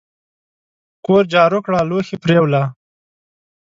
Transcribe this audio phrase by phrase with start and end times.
[1.05, 2.63] کور جارو کړه لوښي پریوله!